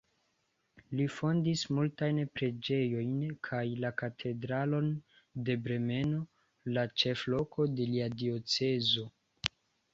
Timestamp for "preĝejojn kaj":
2.39-3.61